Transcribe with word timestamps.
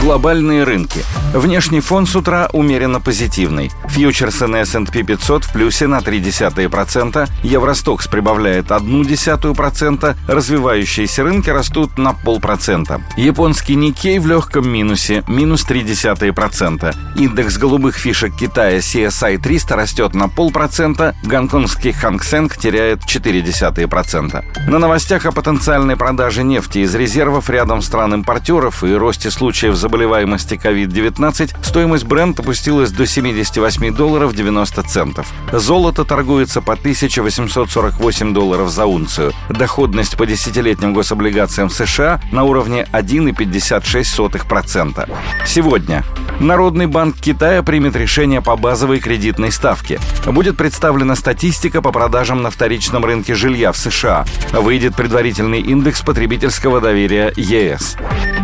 Глобальные 0.00 0.62
рынки. 0.62 1.04
Внешний 1.34 1.80
фон 1.80 2.06
с 2.06 2.14
утра 2.14 2.48
умеренно 2.52 3.00
позитивный. 3.00 3.72
Фьючерсы 3.88 4.46
на 4.46 4.62
S&P 4.62 5.02
500 5.02 5.44
в 5.44 5.52
плюсе 5.52 5.88
на 5.88 5.98
0,3%, 5.98 7.28
Евростокс 7.42 8.06
прибавляет 8.06 8.66
0,1%, 8.66 10.16
развивающиеся 10.28 11.24
рынки 11.24 11.50
растут 11.50 11.98
на 11.98 12.12
полпроцента. 12.12 13.02
Японский 13.16 13.74
Никей 13.74 14.20
в 14.20 14.26
легком 14.26 14.68
минусе, 14.68 15.24
минус 15.26 15.66
0,3%. 15.68 16.94
Индекс 17.16 17.58
голубых 17.58 17.96
фишек 17.96 18.36
Китая 18.36 18.78
CSI 18.78 19.38
300 19.38 19.76
растет 19.76 20.14
на 20.14 20.28
полпроцента, 20.28 21.16
гонконгский 21.24 21.92
Ханг 21.92 22.22
Сенг 22.22 22.56
теряет 22.56 23.00
0,4%. 23.00 24.44
На 24.68 24.78
новостях 24.78 25.26
о 25.26 25.32
потенциальной 25.32 25.96
продаже 25.96 26.44
нефти 26.44 26.78
из 26.78 26.94
резервов 26.94 27.50
рядом 27.50 27.82
стран-импортеров 27.82 28.84
и 28.84 28.94
росте 28.94 29.30
случаев 29.30 29.74
заболеваемости 29.88 30.54
COVID-19 30.54 31.56
стоимость 31.62 32.04
бренд 32.04 32.38
опустилась 32.38 32.90
до 32.90 33.06
78 33.06 33.94
долларов 33.94 34.34
90 34.34 34.82
центов. 34.82 35.32
Золото 35.50 36.04
торгуется 36.04 36.60
по 36.60 36.74
1848 36.74 38.34
долларов 38.34 38.68
за 38.68 38.84
унцию. 38.84 39.32
Доходность 39.48 40.18
по 40.18 40.26
десятилетним 40.26 40.92
гособлигациям 40.92 41.70
США 41.70 42.20
на 42.32 42.44
уровне 42.44 42.86
1,56%. 42.92 45.08
Сегодня 45.46 46.04
Народный 46.40 46.86
банк 46.86 47.16
Китая 47.16 47.64
примет 47.64 47.96
решение 47.96 48.40
по 48.40 48.56
базовой 48.56 49.00
кредитной 49.00 49.50
ставке. 49.50 49.98
Будет 50.24 50.56
представлена 50.56 51.16
статистика 51.16 51.82
по 51.82 51.90
продажам 51.90 52.42
на 52.42 52.50
вторичном 52.50 53.04
рынке 53.04 53.34
жилья 53.34 53.72
в 53.72 53.76
США. 53.76 54.24
Выйдет 54.52 54.94
предварительный 54.94 55.60
индекс 55.60 56.00
потребительского 56.02 56.80
доверия 56.80 57.32
ЕС. 57.34 57.96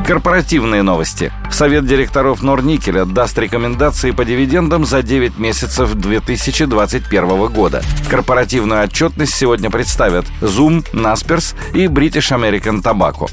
Корпоративные 0.07 0.83
новости. 0.83 1.33
Совет 1.51 1.87
директоров 1.87 2.43
Норникеля 2.43 3.07
даст 3.07 3.39
рекомендации 3.39 4.11
по 4.11 4.27
дивидендам 4.27 4.85
за 4.85 5.03
9 5.03 5.39
месяцев 5.39 5.95
2021 5.95 7.47
года. 7.47 7.83
Корпоративную 8.11 8.85
отчетность 8.85 9.35
сегодня 9.35 9.71
представят 9.71 10.27
Zoom, 10.43 10.85
Naspers 10.93 11.55
и 11.73 11.87
British 11.87 12.37
American 12.37 12.83
Tobacco. 12.83 13.31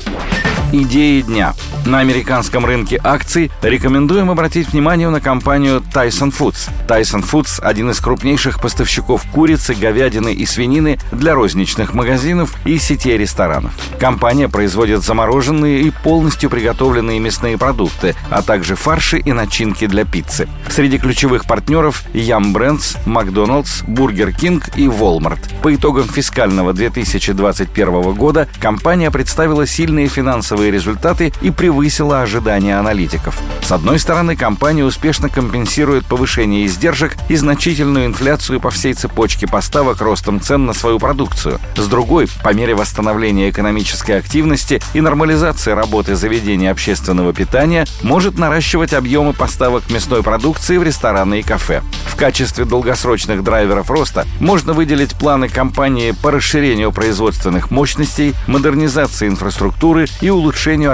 Идеи 0.72 1.22
дня. 1.22 1.53
На 1.92 2.00
американском 2.00 2.66
рынке 2.66 2.97
акций 3.03 3.52
рекомендуем 3.61 4.31
обратить 4.31 4.70
внимание 4.70 5.09
на 5.09 5.20
компанию 5.20 5.84
Tyson 5.94 6.33
Foods. 6.33 6.70
Tyson 6.88 7.22
Foods– 7.22 7.61
один 7.61 7.89
из 7.89 8.00
крупнейших 8.00 8.61
поставщиков 8.61 9.25
курицы, 9.30 9.73
говядины 9.73 10.33
и 10.33 10.45
свинины 10.45 11.00
для 11.11 11.36
розничных 11.36 11.94
магазинов 11.94 12.56
и 12.64 12.78
сетей 12.78 13.17
ресторанов. 13.17 13.73
Компания 14.00 14.48
производит 14.48 15.03
замороженные 15.03 15.81
и 15.81 15.92
полностью 15.92 16.50
приготовленные 16.50 17.20
мясные 17.20 17.58
продукты, 17.58 18.16
а 18.30 18.42
также 18.42 18.78
фарши 18.78 19.20
и 19.20 19.33
начинки 19.33 19.86
для 19.86 20.05
пиццы. 20.05 20.48
Среди 20.70 20.98
ключевых 20.98 21.44
партнеров– 21.44 22.05
Yum 22.14 22.53
Brands, 22.53 22.98
McDonald's, 23.05 23.86
Burger 23.86 24.33
King 24.33 24.64
и 24.78 24.86
Walmart. 24.86 25.39
По 25.61 25.76
итогам 25.76 26.08
фискального 26.08 26.72
2021 26.72 28.14
года 28.14 28.48
компания 28.61 29.11
представила 29.11 29.67
сильные 29.67 30.08
финансовые 30.08 30.72
результаты 30.72 31.33
и 31.42 31.52
превысила 31.81 32.21
ожидания 32.21 32.77
аналитиков. 32.77 33.39
С 33.63 33.71
одной 33.71 33.97
стороны, 33.97 34.35
компания 34.35 34.85
успешно 34.85 35.29
компенсирует 35.29 36.05
повышение 36.05 36.67
издержек 36.67 37.15
и 37.27 37.35
значительную 37.35 38.05
инфляцию 38.05 38.59
по 38.59 38.69
всей 38.69 38.93
цепочке 38.93 39.47
поставок 39.47 39.99
ростом 39.99 40.39
цен 40.39 40.67
на 40.67 40.73
свою 40.73 40.99
продукцию. 40.99 41.59
С 41.75 41.87
другой, 41.87 42.27
по 42.43 42.53
мере 42.53 42.75
восстановления 42.75 43.49
экономической 43.49 44.11
активности 44.11 44.79
и 44.93 45.02
нормализации 45.02 45.71
работы 45.71 46.15
заведений 46.15 46.67
общественного 46.67 47.33
питания, 47.33 47.87
может 48.03 48.37
наращивать 48.37 48.93
объемы 48.93 49.33
поставок 49.33 49.89
мясной 49.89 50.21
продукции 50.21 50.77
в 50.77 50.83
рестораны 50.83 51.39
и 51.39 51.43
кафе. 51.43 51.81
В 52.05 52.15
качестве 52.15 52.65
долгосрочных 52.65 53.43
драйверов 53.43 53.89
роста 53.89 54.27
можно 54.39 54.73
выделить 54.73 55.17
планы 55.17 55.49
компании 55.49 56.11
по 56.11 56.30
расширению 56.30 56.91
производственных 56.91 57.71
мощностей, 57.71 58.36
модернизации 58.45 59.27
инфраструктуры 59.27 60.05
и 60.21 60.30
улучшению 60.30 60.91
улучшению 60.91 60.93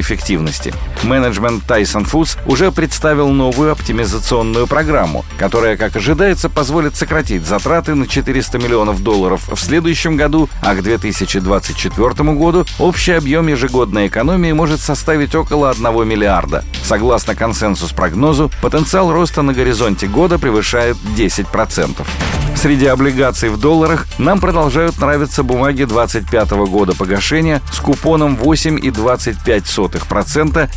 эффективности. 0.00 0.72
Менеджмент 1.02 1.64
Tyson 1.64 2.10
Foods 2.10 2.38
уже 2.46 2.72
представил 2.72 3.28
новую 3.28 3.72
оптимизационную 3.72 4.66
программу, 4.66 5.24
которая, 5.38 5.76
как 5.76 5.96
ожидается, 5.96 6.48
позволит 6.48 6.96
сократить 6.96 7.46
затраты 7.46 7.94
на 7.94 8.06
400 8.06 8.58
миллионов 8.58 9.02
долларов 9.02 9.48
в 9.48 9.58
следующем 9.58 10.16
году, 10.16 10.48
а 10.62 10.74
к 10.74 10.82
2024 10.82 12.32
году 12.34 12.66
общий 12.78 13.12
объем 13.12 13.48
ежегодной 13.48 14.08
экономии 14.08 14.52
может 14.52 14.80
составить 14.80 15.34
около 15.34 15.70
1 15.70 16.06
миллиарда. 16.06 16.64
Согласно 16.82 17.34
консенсус-прогнозу, 17.34 18.50
потенциал 18.62 19.12
роста 19.12 19.42
на 19.42 19.52
горизонте 19.52 20.06
года 20.06 20.38
превышает 20.38 20.96
10%. 21.16 22.06
Среди 22.56 22.86
облигаций 22.86 23.50
в 23.50 23.60
долларах 23.60 24.06
нам 24.18 24.40
продолжают 24.40 24.98
нравиться 24.98 25.44
бумаги 25.44 25.84
25 25.84 26.50
года 26.50 26.92
погашения 26.92 27.62
с 27.72 27.78
купоном 27.78 28.34
8,25% 28.34 29.87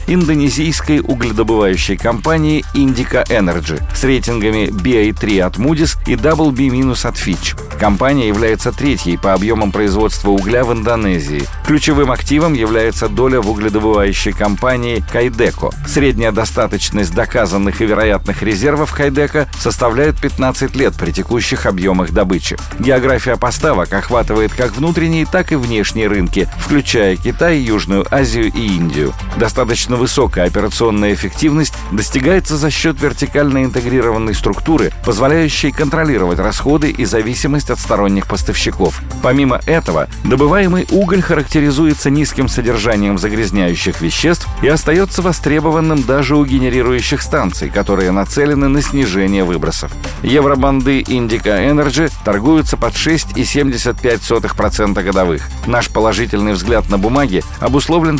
индонезийской 0.08 1.00
угледобывающей 1.00 1.98
компании 1.98 2.64
Indica 2.74 3.26
Energy 3.28 3.82
с 3.96 4.04
рейтингами 4.04 4.68
BA3 4.68 5.42
от 5.42 5.58
Moody's 5.58 5.98
и 6.08 6.16
WB- 6.16 6.72
от 7.06 7.16
Fitch. 7.16 7.58
Компания 7.80 8.28
является 8.28 8.72
третьей 8.72 9.18
по 9.18 9.34
объемам 9.34 9.72
производства 9.72 10.30
угля 10.30 10.64
в 10.64 10.74
Индонезии. 10.74 11.48
Ключевым 11.66 12.12
активом 12.12 12.54
является 12.54 13.10
доля 13.10 13.42
в 13.42 13.50
угледобывающей 13.50 14.32
компании 14.32 15.04
Кайдеко. 15.12 15.70
Средняя 15.88 16.32
достаточность 16.32 17.14
доказанных 17.14 17.82
и 17.82 17.86
вероятных 17.86 18.44
резервов 18.44 18.94
Кайдеко 18.94 19.48
составляет 19.60 20.20
15 20.20 20.76
лет 20.76 20.94
при 20.96 21.12
текущих 21.12 21.66
объемах 21.66 22.12
добычи. 22.12 22.58
География 22.80 23.38
поставок 23.38 23.94
охватывает 23.94 24.54
как 24.54 24.76
внутренние, 24.76 25.26
так 25.26 25.52
и 25.52 25.56
внешние 25.56 26.08
рынки, 26.08 26.48
включая 26.60 27.16
Китай, 27.16 27.58
Южную 27.58 28.06
Азию 28.12 28.52
и 28.54 28.76
Индию. 28.76 29.01
Достаточно 29.38 29.96
высокая 29.96 30.46
операционная 30.46 31.14
эффективность 31.14 31.74
достигается 31.92 32.58
за 32.58 32.70
счет 32.70 33.02
вертикально 33.02 33.64
интегрированной 33.64 34.36
структуры, 34.36 34.92
позволяющей 35.06 35.72
контролировать 35.72 36.40
расходы 36.40 36.92
и 36.92 37.06
зависимость 37.06 37.70
от 37.70 37.80
сторонних 37.80 38.28
поставщиков. 38.28 39.02
Помимо 39.22 39.60
этого, 39.66 40.08
добываемый 40.24 40.88
уголь 40.92 41.22
характеризуется 41.22 42.10
низким 42.10 42.48
содержанием 42.48 43.18
загрязняющих 43.18 44.02
веществ 44.02 44.48
и 44.62 44.68
остается 44.68 45.22
востребованным 45.22 46.04
даже 46.04 46.36
у 46.36 46.46
генерирующих 46.46 47.22
станций, 47.22 47.70
которые 47.70 48.12
нацелены 48.12 48.68
на 48.68 48.82
снижение 48.82 49.44
выбросов. 49.44 49.92
Евробанды 50.24 51.02
Indica 51.02 51.72
Energy 51.72 52.12
торгуются 52.24 52.78
под 52.78 52.94
6,75% 52.94 55.04
годовых. 55.04 55.50
Наш 55.66 55.90
положительный 55.90 56.54
взгляд 56.54 56.90
на 56.90 56.98
бумаги 56.98 57.44
обусловлен 57.60 58.18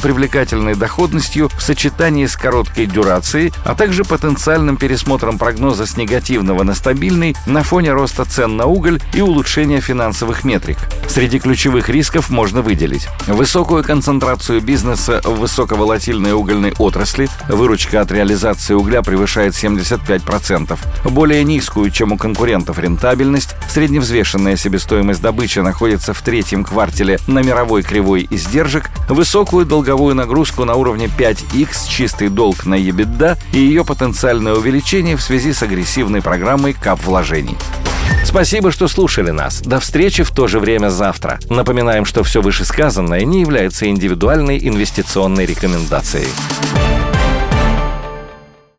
привлекательной 0.72 0.76
доходностью 0.76 1.50
в 1.50 1.62
сочетании 1.62 2.26
с 2.26 2.36
короткой 2.36 2.86
дюрацией, 2.86 3.54
а 3.66 3.76
также 3.76 4.04
потенциальным 4.04 4.78
пересмотром 4.78 5.38
прогноза 5.38 5.86
с 5.86 5.98
негативного 5.98 6.64
на 6.64 6.74
стабильный 6.76 7.36
на 7.46 7.64
фоне 7.64 7.94
роста 7.94 8.26
цен 8.26 8.58
на 8.58 8.66
уголь 8.66 9.00
и 9.14 9.22
улучшения 9.22 9.82
финансовых 9.82 10.44
метрик. 10.44 10.78
Среди 11.08 11.40
ключевых 11.40 11.90
рисков 11.90 12.30
можно 12.30 12.62
выделить 12.62 13.08
высокую 13.28 13.84
концентрацию 13.84 14.62
бизнеса 14.62 15.22
в 15.24 15.40
высоковолатильной 15.40 16.34
угольной 16.34 16.74
отрасли, 16.78 17.30
выручка 17.48 18.02
от 18.02 18.12
реализации 18.12 18.74
угля 18.74 19.02
превышает 19.02 19.54
75%, 19.54 20.78
более 21.06 21.44
низкую, 21.44 21.92
чем 21.92 22.12
у 22.12 22.18
конкурентов 22.18 22.80
рентабельность, 22.80 23.56
средневзвешенная 23.72 24.58
себестоимость 24.58 25.22
добычи 25.22 25.60
находится 25.60 26.14
в 26.14 26.22
третьем 26.22 26.64
квартале 26.64 27.20
на 27.28 27.40
мировой 27.40 27.84
кривой 27.84 28.28
издержек, 28.30 28.90
высокую 29.08 29.66
долговую 29.66 30.14
нагрузку 30.14 30.66
на 30.66 30.76
уровне 30.76 31.06
5x, 31.06 31.88
чистый 31.88 32.30
долг 32.30 32.66
на 32.66 32.76
EBITDA 32.76 33.38
и 33.54 33.60
ее 33.60 33.86
потенциальное 33.86 34.54
увеличение 34.54 35.16
в 35.16 35.22
связи 35.22 35.54
с 35.54 35.64
агрессивной 35.64 36.22
программой 36.22 36.74
кап-вложений. 36.74 37.58
Спасибо, 38.26 38.72
что 38.72 38.88
слушали 38.88 39.32
нас. 39.32 39.62
До 39.62 39.80
встречи 39.80 40.24
в 40.24 40.32
то 40.32 40.48
же 40.48 40.60
время 40.60 40.90
завтра. 40.90 41.40
Напоминаем, 41.50 42.06
что 42.06 42.24
все 42.24 42.42
вышесказанное 42.42 43.24
не 43.24 43.42
является 43.42 43.88
индивидуальной 43.88 44.60
инвестиционной 44.60 45.46
рекомендацией. 45.46 46.28